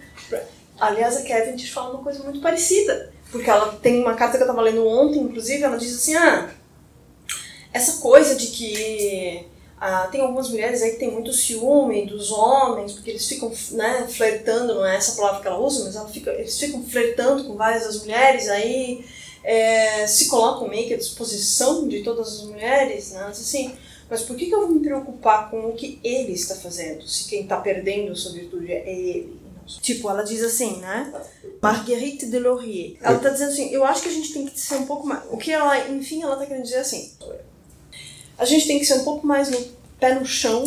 Aliás, 0.80 1.18
a 1.18 1.24
Kevin 1.24 1.58
te 1.58 1.70
fala 1.70 1.96
uma 1.96 2.04
coisa 2.04 2.24
muito 2.24 2.40
parecida. 2.40 3.12
Porque 3.34 3.50
ela 3.50 3.74
tem 3.82 4.02
uma 4.02 4.14
carta 4.14 4.38
que 4.38 4.44
eu 4.44 4.48
estava 4.48 4.62
lendo 4.62 4.88
ontem, 4.88 5.20
inclusive, 5.20 5.62
ela 5.62 5.78
diz 5.78 5.94
assim: 5.94 6.16
ah, 6.16 6.50
essa 7.74 8.02
coisa 8.02 8.34
de 8.36 8.48
que 8.48 9.46
ah, 9.82 10.08
tem 10.12 10.20
algumas 10.20 10.50
mulheres 10.50 10.82
aí 10.82 10.92
que 10.92 11.00
tem 11.00 11.12
muito 11.12 11.32
ciúme 11.32 12.06
dos 12.06 12.32
homens, 12.32 12.92
porque 12.92 13.12
eles 13.12 13.26
ficam 13.26 13.50
né, 13.72 14.06
flertando, 14.10 14.76
não 14.76 14.86
é 14.86 14.98
essa 14.98 15.16
palavra 15.16 15.42
que 15.42 15.48
ela 15.48 15.60
usa, 15.60 15.86
mas 15.86 15.96
ela 15.96 16.10
fica, 16.10 16.32
eles 16.32 16.60
ficam 16.60 16.84
flertando 16.84 17.46
com 17.46 17.56
várias 17.56 17.86
das 17.86 18.02
mulheres, 18.02 18.50
aí 18.50 19.06
é, 19.42 20.06
se 20.06 20.28
colocam 20.28 20.68
meio 20.68 20.86
que 20.88 20.94
à 20.94 20.98
disposição 20.98 21.88
de 21.88 22.04
todas 22.04 22.28
as 22.28 22.44
mulheres, 22.44 23.12
né? 23.12 23.24
Assim, 23.28 23.74
mas 24.10 24.22
por 24.24 24.36
que, 24.36 24.48
que 24.48 24.54
eu 24.54 24.68
vou 24.68 24.70
me 24.70 24.82
preocupar 24.82 25.50
com 25.50 25.70
o 25.70 25.74
que 25.74 25.98
ele 26.04 26.34
está 26.34 26.56
fazendo, 26.56 27.08
se 27.08 27.30
quem 27.30 27.44
está 27.44 27.56
perdendo 27.56 28.14
sua 28.18 28.34
virtude 28.34 28.74
é 28.74 28.92
ele? 28.92 29.40
Tipo, 29.82 30.10
ela 30.10 30.24
diz 30.24 30.44
assim, 30.44 30.78
né? 30.78 31.14
Marguerite 31.62 32.26
de 32.26 32.40
Laurier. 32.40 32.98
Ela 33.02 33.18
está 33.18 33.30
dizendo 33.30 33.52
assim, 33.52 33.70
eu 33.70 33.86
acho 33.86 34.02
que 34.02 34.10
a 34.10 34.12
gente 34.12 34.34
tem 34.34 34.48
que 34.48 34.60
ser 34.60 34.78
um 34.78 34.86
pouco 34.88 35.06
mais... 35.06 35.24
O 35.30 35.38
que 35.38 35.52
ela, 35.52 35.88
enfim, 35.90 36.24
ela 36.24 36.34
está 36.34 36.48
querendo 36.48 36.64
dizer 36.64 36.78
assim 36.78 37.12
a 38.40 38.46
gente 38.46 38.66
tem 38.66 38.80
que 38.80 38.86
ser 38.86 38.96
um 38.96 39.04
pouco 39.04 39.28
mais 39.28 39.52
no 39.52 39.60
pé 40.00 40.16
no 40.16 40.26
chão 40.26 40.64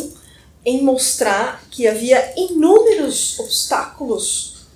em 0.63 0.83
mostrar 0.83 1.63
que 1.71 1.87
havia 1.87 2.33
inúmeros 2.39 3.37
obstáculos 3.39 4.67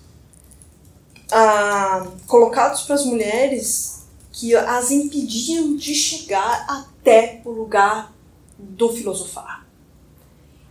ah, 1.32 2.08
colocados 2.25 2.82
para 2.82 2.96
as 2.96 3.06
mulheres 3.06 4.01
que 4.32 4.56
as 4.56 4.92
impediam 4.92 5.75
de 5.75 5.94
chegar 5.94 6.66
até 6.68 7.42
o 7.46 7.51
lugar 7.51 8.13
do 8.58 8.89
filosofar. 8.89 9.66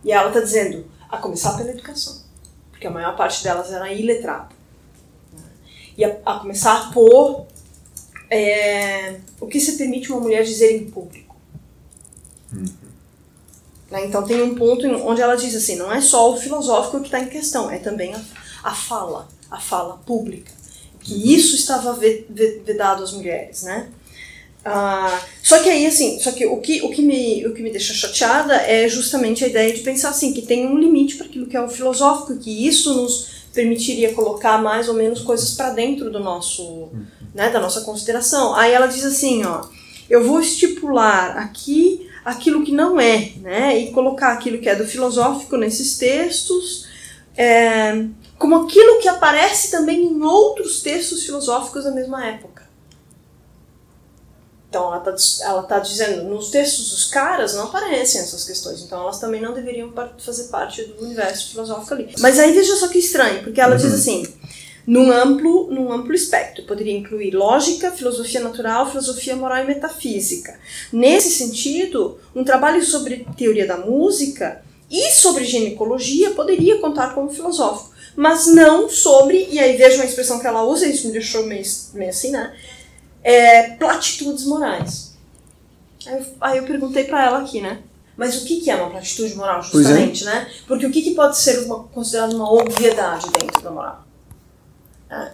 E 0.03 0.11
ela 0.11 0.27
está 0.27 0.41
dizendo, 0.41 0.85
a 1.09 1.17
começar 1.17 1.55
pela 1.57 1.71
educação, 1.71 2.21
porque 2.71 2.87
a 2.87 2.91
maior 2.91 3.15
parte 3.15 3.43
delas 3.43 3.71
era 3.71 3.91
iletrada. 3.91 4.49
E 5.97 6.05
a, 6.05 6.17
a 6.25 6.39
começar 6.39 6.91
por 6.91 7.47
é, 8.29 9.19
o 9.39 9.47
que 9.47 9.59
se 9.59 9.77
permite 9.77 10.11
uma 10.11 10.21
mulher 10.21 10.43
dizer 10.43 10.75
em 10.75 10.89
público. 10.89 11.26
Uhum. 12.53 12.65
Né? 13.91 14.05
Então 14.05 14.23
tem 14.23 14.41
um 14.41 14.55
ponto 14.55 14.85
onde 14.87 15.21
ela 15.21 15.35
diz 15.35 15.55
assim, 15.55 15.75
não 15.75 15.91
é 15.91 16.01
só 16.01 16.31
o 16.31 16.37
filosófico 16.37 16.99
que 16.99 17.07
está 17.07 17.19
em 17.19 17.27
questão, 17.27 17.69
é 17.71 17.77
também 17.77 18.13
a, 18.13 18.21
a 18.63 18.73
fala, 18.73 19.27
a 19.49 19.59
fala 19.59 19.97
pública. 20.05 20.51
Que 20.99 21.13
uhum. 21.13 21.21
isso 21.25 21.55
estava 21.55 21.93
vedado 21.93 23.03
às 23.03 23.13
mulheres, 23.13 23.63
né? 23.63 23.89
Ah, 24.69 25.21
só 25.41 25.63
que 25.63 25.69
aí, 25.69 25.85
assim, 25.85 26.19
só 26.19 26.33
que 26.33 26.45
o 26.45 26.57
que, 26.57 26.81
o, 26.81 26.89
que 26.89 27.01
me, 27.01 27.45
o 27.47 27.53
que 27.53 27.61
me 27.61 27.71
deixa 27.71 27.93
chateada 27.93 28.53
é 28.53 28.89
justamente 28.89 29.45
a 29.45 29.47
ideia 29.47 29.73
de 29.73 29.79
pensar 29.79 30.09
assim, 30.09 30.33
que 30.33 30.41
tem 30.41 30.67
um 30.67 30.77
limite 30.77 31.15
para 31.15 31.25
aquilo 31.25 31.45
que 31.45 31.55
é 31.55 31.61
o 31.61 31.69
filosófico, 31.69 32.37
que 32.37 32.67
isso 32.67 32.93
nos 32.93 33.45
permitiria 33.53 34.13
colocar 34.13 34.61
mais 34.61 34.89
ou 34.89 34.93
menos 34.93 35.21
coisas 35.21 35.51
para 35.51 35.69
dentro 35.69 36.11
do 36.11 36.19
nosso, 36.19 36.63
uhum. 36.63 37.05
né, 37.33 37.49
da 37.49 37.61
nossa 37.61 37.81
consideração. 37.81 38.53
Aí 38.55 38.73
ela 38.73 38.87
diz 38.87 39.05
assim, 39.05 39.45
ó, 39.45 39.65
eu 40.09 40.25
vou 40.25 40.41
estipular 40.41 41.37
aqui 41.37 42.06
aquilo 42.27 42.65
que 42.65 42.73
não 42.73 42.99
é, 42.99 43.31
né? 43.37 43.79
E 43.79 43.91
colocar 43.93 44.33
aquilo 44.33 44.59
que 44.59 44.67
é 44.67 44.75
do 44.75 44.85
filosófico 44.85 45.55
nesses 45.55 45.97
textos, 45.97 46.85
é, 47.37 48.05
como 48.37 48.65
aquilo 48.65 48.99
que 48.99 49.07
aparece 49.07 49.71
também 49.71 50.03
em 50.03 50.21
outros 50.21 50.81
textos 50.81 51.23
filosóficos 51.23 51.85
da 51.85 51.91
mesma 51.91 52.25
época. 52.25 52.67
Então 54.67 54.93
ela 54.93 54.97
está 54.97 55.61
tá 55.61 55.79
dizendo, 55.79 56.25
nos 56.25 56.49
textos 56.49 56.89
dos 56.89 57.05
caras 57.05 57.55
não 57.55 57.63
aparecem 57.63 58.19
essas 58.19 58.43
questões, 58.43 58.81
então 58.81 59.03
elas 59.03 59.19
também 59.19 59.39
não 59.39 59.53
deveriam 59.53 59.93
fazer 60.19 60.49
parte 60.49 60.83
do 60.83 61.05
universo 61.05 61.51
filosófico 61.51 61.93
ali. 61.93 62.13
Mas 62.19 62.37
aí 62.37 62.51
veja 62.51 62.75
só 62.75 62.89
que 62.89 62.99
estranho, 62.99 63.41
porque 63.41 63.61
ela 63.61 63.75
uhum. 63.75 63.81
diz 63.81 63.93
assim, 63.93 64.27
num 64.87 65.11
amplo, 65.11 65.67
num 65.69 65.91
amplo 65.91 66.13
espectro. 66.13 66.63
Poderia 66.63 66.97
incluir 66.97 67.31
lógica, 67.31 67.91
filosofia 67.91 68.39
natural, 68.39 68.89
filosofia 68.89 69.35
moral 69.35 69.63
e 69.63 69.67
metafísica. 69.67 70.57
Nesse 70.93 71.31
sentido, 71.31 72.17
um 72.33 72.45
trabalho 72.45 72.81
sobre 72.81 73.27
teoria 73.35 73.67
da 73.67 73.75
música 73.75 74.63
e 74.89 75.11
sobre 75.11 75.43
ginecologia 75.43 76.31
poderia 76.31 76.79
contar 76.79 77.13
como 77.13 77.29
filosófico, 77.29 77.91
mas 78.15 78.47
não 78.47 78.87
sobre, 78.87 79.49
e 79.51 79.59
aí 79.59 79.75
veja 79.75 79.97
uma 79.97 80.05
expressão 80.05 80.39
que 80.39 80.47
ela 80.47 80.63
usa, 80.63 80.87
isso 80.87 81.07
me 81.07 81.11
deixou 81.11 81.45
meio, 81.45 81.65
meio 81.93 82.09
assim, 82.09 82.31
né? 82.31 82.55
É, 83.21 83.71
platitudes 83.71 84.45
morais. 84.45 85.17
Aí 86.05 86.13
eu, 86.13 86.25
aí 86.39 86.57
eu 86.59 86.63
perguntei 86.63 87.03
para 87.03 87.25
ela 87.25 87.39
aqui, 87.39 87.59
né? 87.59 87.79
Mas 88.15 88.41
o 88.41 88.45
que, 88.45 88.61
que 88.61 88.71
é 88.71 88.75
uma 88.75 88.89
platitude 88.89 89.35
moral, 89.35 89.59
é. 89.59 89.63
justamente, 89.63 90.23
é. 90.23 90.25
né? 90.25 90.51
Porque 90.65 90.85
o 90.85 90.91
que, 90.91 91.01
que 91.01 91.11
pode 91.11 91.37
ser 91.37 91.65
uma, 91.65 91.83
considerado 91.83 92.33
uma 92.33 92.51
obviedade 92.51 93.27
dentro 93.37 93.61
da 93.61 93.69
moral? 93.69 94.06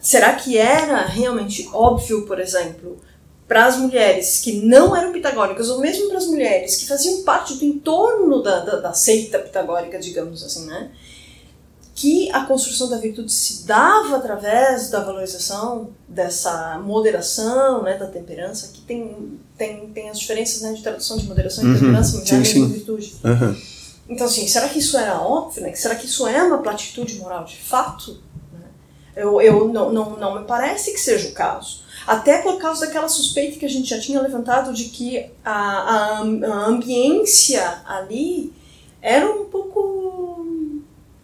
Será 0.01 0.33
que 0.33 0.57
era 0.57 1.05
realmente 1.05 1.67
óbvio, 1.73 2.25
por 2.25 2.39
exemplo, 2.39 2.99
para 3.47 3.65
as 3.65 3.77
mulheres 3.77 4.39
que 4.39 4.53
não 4.61 4.95
eram 4.95 5.11
pitagóricas, 5.11 5.69
ou 5.69 5.79
mesmo 5.79 6.07
para 6.09 6.17
as 6.17 6.27
mulheres 6.27 6.75
que 6.75 6.87
faziam 6.87 7.23
parte 7.23 7.55
do 7.55 7.65
entorno 7.65 8.41
da, 8.41 8.59
da, 8.59 8.75
da, 8.77 8.93
seita 8.93 9.39
pitagórica, 9.39 9.99
digamos 9.99 10.43
assim, 10.43 10.65
né? 10.65 10.91
Que 11.95 12.31
a 12.31 12.45
construção 12.45 12.89
da 12.89 12.97
virtude 12.97 13.31
se 13.31 13.67
dava 13.67 14.17
através 14.17 14.89
da 14.89 15.01
valorização 15.01 15.89
dessa 16.07 16.79
moderação, 16.83 17.83
né, 17.83 17.97
da 17.97 18.07
temperança, 18.07 18.71
que 18.73 18.81
tem, 18.81 19.39
tem, 19.55 19.87
tem 19.89 20.09
as 20.09 20.17
diferenças 20.19 20.61
né, 20.61 20.73
de 20.73 20.81
tradução 20.81 21.17
de 21.17 21.27
moderação 21.27 21.63
e 21.63 21.67
uhum, 21.67 21.73
temperança, 21.75 22.17
mas 22.17 22.31
é 22.31 22.35
a 22.35 22.39
mesma 22.39 22.67
virtude. 22.67 23.15
Uhum. 23.23 23.55
Então, 24.09 24.25
assim, 24.25 24.47
será 24.47 24.67
que 24.67 24.79
isso 24.79 24.97
era 24.97 25.21
óbvio? 25.21 25.61
Né? 25.61 25.75
Será 25.75 25.95
que 25.95 26.07
isso 26.07 26.27
é 26.27 26.41
uma 26.43 26.57
platitude 26.57 27.15
moral 27.17 27.45
de 27.45 27.57
fato? 27.57 28.19
Eu, 29.15 29.39
eu 29.41 29.67
não, 29.67 29.91
não, 29.91 30.17
não 30.17 30.39
me 30.39 30.45
parece 30.45 30.91
que 30.91 30.99
seja 30.99 31.29
o 31.29 31.33
caso. 31.33 31.83
Até 32.05 32.41
por 32.41 32.57
causa 32.57 32.85
daquela 32.85 33.07
suspeita 33.07 33.59
que 33.59 33.65
a 33.65 33.69
gente 33.69 33.89
já 33.89 33.99
tinha 33.99 34.21
levantado 34.21 34.73
de 34.73 34.85
que 34.85 35.25
a, 35.43 35.53
a, 35.53 36.17
a 36.19 36.65
ambiência 36.65 37.81
ali 37.85 38.51
era 39.01 39.29
um 39.29 39.45
pouco 39.45 40.45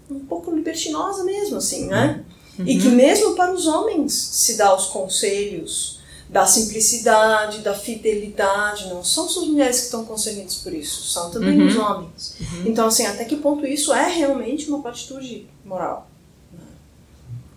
um 0.09 0.19
pouco 0.19 0.51
libertinosa 0.51 1.23
mesmo, 1.23 1.57
assim, 1.57 1.85
né? 1.85 2.23
Uhum. 2.57 2.65
E 2.65 2.79
que 2.79 2.89
mesmo 2.89 3.35
para 3.35 3.53
os 3.53 3.67
homens 3.67 4.13
se 4.13 4.57
dá 4.57 4.75
os 4.75 4.85
conselhos 4.85 5.99
da 6.27 6.45
simplicidade, 6.45 7.59
da 7.59 7.73
fidelidade, 7.73 8.87
não 8.87 9.03
são 9.03 9.27
só 9.27 9.41
as 9.41 9.47
mulheres 9.47 9.79
que 9.79 9.85
estão 9.85 10.05
concebidas 10.05 10.55
por 10.55 10.73
isso, 10.73 11.09
são 11.09 11.31
também 11.31 11.59
uhum. 11.59 11.67
os 11.67 11.75
homens. 11.75 12.35
Uhum. 12.39 12.63
Então, 12.67 12.87
assim, 12.87 13.05
até 13.05 13.25
que 13.25 13.35
ponto 13.35 13.65
isso 13.65 13.93
é 13.93 14.07
realmente 14.09 14.69
uma 14.69 14.87
atitude 14.87 15.47
moral? 15.65 16.08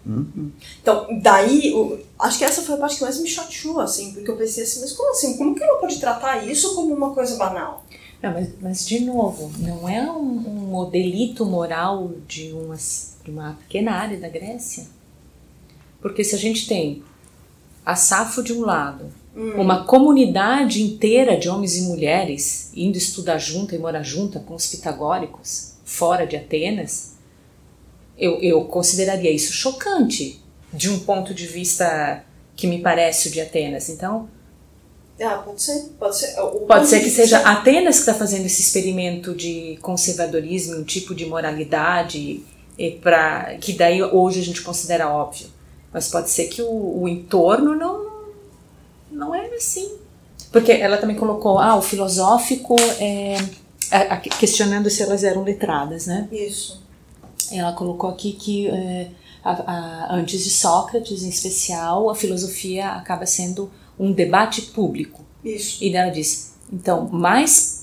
Uhum. 0.05 0.51
Então, 0.81 1.07
daí, 1.21 1.73
acho 2.19 2.39
que 2.39 2.45
essa 2.45 2.63
foi 2.63 2.75
a 2.75 2.79
parte 2.79 2.97
que 2.97 3.03
mais 3.03 3.21
me 3.21 3.29
chateou, 3.29 3.81
assim, 3.81 4.13
porque 4.13 4.31
eu 4.31 4.37
pensei 4.37 4.65
assim, 4.65 4.81
mas 4.81 4.93
como 4.93 5.11
assim? 5.11 5.37
Como 5.37 5.55
que 5.55 5.63
ela 5.63 5.79
pode 5.79 5.99
tratar 6.01 6.47
isso 6.47 6.75
como 6.75 6.95
uma 6.95 7.15
coisa 7.15 7.37
banal? 7.37 7.85
Não, 8.23 8.33
mas, 8.33 8.49
mas 8.61 8.87
de 8.87 9.01
novo, 9.01 9.51
não 9.59 9.89
é 9.89 10.11
um, 10.11 10.77
um 10.77 10.91
delito 10.91 11.45
moral 11.45 12.13
de 12.27 12.53
uma, 12.53 12.77
de 12.77 13.31
uma 13.31 13.55
pequena 13.55 13.93
área 13.93 14.19
da 14.19 14.29
Grécia? 14.29 14.87
Porque 16.01 16.23
se 16.25 16.35
a 16.35 16.39
gente 16.39 16.67
tem 16.67 17.03
a 17.85 17.97
Safo 17.97 18.43
de 18.43 18.53
um 18.53 18.61
lado, 18.61 19.07
hum. 19.37 19.61
uma 19.61 19.85
comunidade 19.85 20.83
inteira 20.83 21.37
de 21.37 21.49
homens 21.49 21.77
e 21.77 21.83
mulheres 21.83 22.71
indo 22.75 22.97
estudar 22.97 23.39
junto 23.39 23.75
e 23.75 23.79
morar 23.79 24.03
junto 24.03 24.39
com 24.41 24.55
os 24.55 24.67
pitagóricos, 24.67 25.75
fora 25.85 26.27
de 26.27 26.37
Atenas, 26.37 27.15
eu, 28.19 28.41
eu 28.41 28.65
consideraria 28.65 29.31
isso 29.31 29.53
chocante 29.53 30.41
de 30.73 30.89
um 30.91 30.99
ponto 31.01 31.35
de 31.35 31.47
vista 31.47 32.25
que 32.57 32.67
me 32.67 32.81
parece 32.81 33.29
o 33.29 33.33
de 33.33 33.41
Atenas. 33.41 33.89
Então, 33.89 34.29
Ah, 35.21 35.39
pode 35.39 35.63
ser, 35.63 35.91
pode 35.99 36.17
ser. 36.17 36.35
Pode 36.67 36.87
ser 36.87 37.01
que 37.01 37.11
seja 37.11 37.39
Atenas 37.39 37.97
que 37.97 38.01
está 38.03 38.15
fazendo 38.15 38.47
esse 38.47 38.61
experimento 38.63 39.35
de 39.35 39.79
conservadorismo, 39.83 40.77
um 40.77 40.85
tipo 40.85 41.15
de 41.15 41.27
moralidade, 41.27 42.43
para 43.01 43.55
que 43.61 43.73
daí 43.75 44.03
hoje 44.03 44.41
a 44.41 44.43
gente 44.43 44.63
considera 44.63 45.09
óbvio. 45.09 45.47
Mas 45.93 46.09
pode 46.09 46.31
ser 46.31 46.47
que 46.47 46.63
o, 46.63 47.03
o 47.03 47.09
entorno 47.09 47.77
não, 47.77 48.11
não 49.11 49.35
é 49.35 49.47
assim. 49.55 49.93
Porque 50.51 50.73
ela 50.73 50.97
também 50.97 51.17
colocou, 51.17 51.59
ah, 51.59 51.77
o 51.77 51.83
filosófico 51.83 52.77
é, 52.99 53.37
questionando 54.39 54.89
se 54.91 55.03
elas 55.03 55.23
eram 55.23 55.43
letradas, 55.45 56.07
né? 56.07 56.29
Isso. 56.33 56.83
Ela 57.53 57.73
colocou 57.73 58.11
aqui 58.11 58.33
que 58.33 58.69
é, 58.69 59.09
a- 59.45 59.51
a- 60.11 60.15
antes 60.15 60.43
de 60.45 60.51
Sócrates, 60.51 61.23
em 61.23 61.29
especial, 61.29 62.09
a 62.11 62.15
filosofia 62.15 62.91
acaba 62.91 63.27
sendo 63.27 63.71
um 63.99 64.13
debate 64.13 64.63
público. 64.63 65.25
Isso. 65.45 65.83
E 65.83 65.95
ela 65.95 66.11
diz, 66.11 66.53
então, 66.73 67.09
mais 67.13 67.83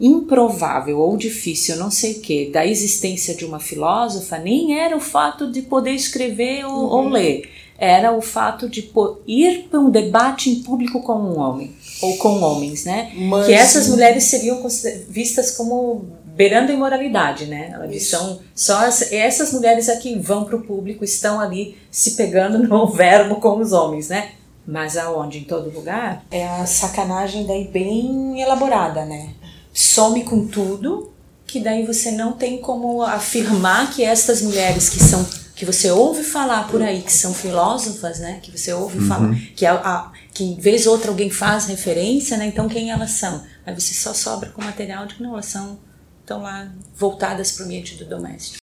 improvável 0.00 0.98
ou 0.98 1.16
difícil, 1.16 1.76
não 1.76 1.90
sei 1.90 2.14
o 2.14 2.20
que, 2.20 2.50
da 2.50 2.66
existência 2.66 3.34
de 3.34 3.44
uma 3.44 3.60
filósofa 3.60 4.38
nem 4.38 4.78
era 4.78 4.96
o 4.96 5.00
fato 5.00 5.50
de 5.50 5.62
poder 5.62 5.92
escrever 5.92 6.64
ou, 6.66 6.88
ou 6.88 7.08
ler, 7.08 7.48
era 7.78 8.12
o 8.12 8.20
fato 8.20 8.68
de 8.68 8.90
ir 9.26 9.68
para 9.70 9.80
um 9.80 9.90
debate 9.90 10.50
em 10.50 10.62
público 10.62 11.00
com 11.00 11.14
um 11.14 11.38
homem, 11.38 11.72
ou 12.02 12.16
com 12.16 12.40
homens, 12.40 12.84
né? 12.84 13.12
Mas, 13.14 13.46
que 13.46 13.52
essas 13.52 13.88
mulheres 13.88 14.24
seriam 14.24 14.60
vistas 15.08 15.52
como 15.52 16.06
beirando 16.34 16.72
a 16.72 16.74
imoralidade, 16.74 17.46
né? 17.46 17.70
Ela 17.72 17.86
diz, 17.86 18.08
são 18.08 18.40
só 18.54 18.86
as- 18.86 19.12
essas 19.12 19.52
mulheres 19.52 19.88
aqui 19.88 20.18
vão 20.18 20.44
para 20.44 20.56
o 20.56 20.62
público, 20.62 21.04
estão 21.04 21.38
ali 21.40 21.76
se 21.90 22.12
pegando 22.12 22.58
no 22.66 22.86
verbo 22.88 23.36
com 23.36 23.58
os 23.60 23.72
homens, 23.72 24.08
né? 24.08 24.32
Mas 24.66 24.96
aonde? 24.96 25.38
Em 25.38 25.44
todo 25.44 25.70
lugar? 25.70 26.24
É 26.30 26.46
a 26.46 26.66
sacanagem 26.66 27.46
daí 27.46 27.68
bem 27.68 28.40
elaborada, 28.40 29.04
né? 29.04 29.30
Some 29.72 30.24
com 30.24 30.46
tudo, 30.46 31.12
que 31.46 31.60
daí 31.60 31.84
você 31.86 32.10
não 32.10 32.32
tem 32.32 32.58
como 32.58 33.02
afirmar 33.02 33.92
que 33.92 34.02
estas 34.04 34.40
mulheres 34.42 34.88
que 34.88 35.02
são 35.02 35.24
que 35.56 35.64
você 35.64 35.88
ouve 35.88 36.24
falar 36.24 36.66
por 36.66 36.82
aí 36.82 37.00
que 37.00 37.12
são 37.12 37.32
filósofas, 37.32 38.18
né? 38.18 38.40
Que 38.42 38.50
você 38.50 38.72
ouve 38.72 38.98
falar 39.06 39.32
que 39.54 39.64
a, 39.64 39.74
a- 39.74 40.12
que 40.32 40.42
em 40.42 40.56
vez 40.56 40.84
ou 40.86 40.94
outra 40.94 41.10
alguém 41.12 41.30
faz 41.30 41.66
referência, 41.66 42.36
né? 42.36 42.46
Então 42.46 42.68
quem 42.68 42.90
elas 42.90 43.12
são? 43.12 43.40
Aí 43.64 43.72
você 43.72 43.94
só 43.94 44.12
sobra 44.12 44.50
com 44.50 44.60
material 44.64 45.06
de 45.06 45.14
que 45.14 45.22
não 45.22 45.34
elas 45.34 45.46
são 45.46 45.78
estão 46.24 46.42
lá 46.42 46.72
voltadas 46.96 47.52
para 47.52 47.62
o 47.62 47.66
ambiente 47.66 47.96
do 47.96 48.06
doméstico. 48.06 48.63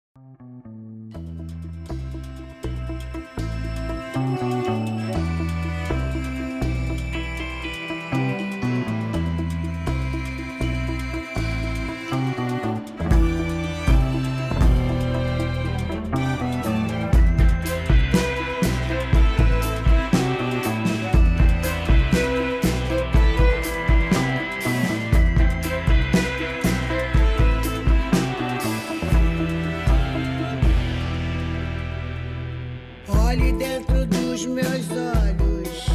Meus 34.46 34.88
olhos. 34.90 35.86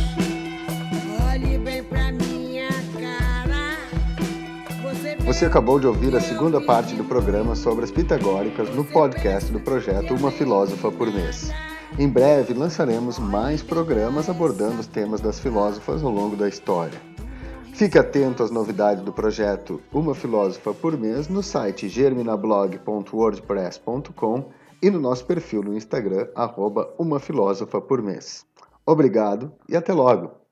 Olhe 1.31 1.57
bem 1.57 1.83
pra 1.83 2.11
minha 2.11 2.69
cara. 2.99 3.77
Você 4.83 5.15
Você 5.17 5.45
acabou 5.45 5.79
de 5.79 5.87
ouvir 5.87 6.15
a 6.15 6.21
segunda 6.21 6.61
parte 6.61 6.95
do 6.95 7.03
programa 7.03 7.55
sobre 7.55 7.85
as 7.85 7.91
pitagóricas 7.91 8.69
no 8.75 8.83
podcast 8.83 9.51
do 9.51 9.59
projeto 9.59 10.13
Uma 10.13 10.31
Filósofa 10.31 10.91
por 10.91 11.11
Mês. 11.11 11.51
Em 11.97 12.07
breve 12.09 12.53
lançaremos 12.53 13.17
mais 13.19 13.61
programas 13.61 14.29
abordando 14.29 14.79
os 14.79 14.87
temas 14.87 15.21
das 15.21 15.39
filósofas 15.39 16.03
ao 16.03 16.11
longo 16.11 16.35
da 16.35 16.49
história. 16.49 16.99
Fique 17.73 17.97
atento 17.97 18.43
às 18.43 18.51
novidades 18.51 19.03
do 19.03 19.11
projeto 19.11 19.81
Uma 19.91 20.13
Filósofa 20.13 20.71
por 20.73 20.95
Mês 20.97 21.27
no 21.27 21.41
site 21.41 21.89
germinablog.wordpress.com 21.89 24.45
e 24.83 24.91
no 24.91 24.99
nosso 24.99 25.25
perfil 25.25 25.63
no 25.63 25.73
Instagram, 25.77 26.27
arroba. 26.35 26.93
Obrigado 28.85 29.53
e 29.69 29.77
até 29.77 29.93
logo! 29.93 30.42